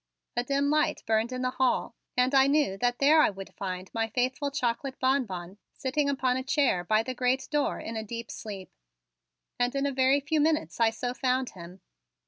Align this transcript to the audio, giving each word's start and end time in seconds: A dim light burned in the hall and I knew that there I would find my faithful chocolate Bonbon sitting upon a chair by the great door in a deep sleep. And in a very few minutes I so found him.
A 0.35 0.43
dim 0.43 0.71
light 0.71 1.03
burned 1.05 1.31
in 1.31 1.43
the 1.43 1.51
hall 1.51 1.93
and 2.17 2.33
I 2.33 2.47
knew 2.47 2.75
that 2.79 2.97
there 2.97 3.21
I 3.21 3.29
would 3.29 3.53
find 3.53 3.87
my 3.93 4.07
faithful 4.09 4.49
chocolate 4.49 4.97
Bonbon 4.99 5.59
sitting 5.73 6.09
upon 6.09 6.37
a 6.37 6.43
chair 6.43 6.83
by 6.83 7.03
the 7.03 7.13
great 7.13 7.47
door 7.51 7.79
in 7.79 7.95
a 7.95 8.01
deep 8.03 8.31
sleep. 8.31 8.71
And 9.59 9.75
in 9.75 9.85
a 9.85 9.91
very 9.91 10.19
few 10.19 10.39
minutes 10.41 10.79
I 10.79 10.89
so 10.89 11.13
found 11.13 11.51
him. 11.51 11.81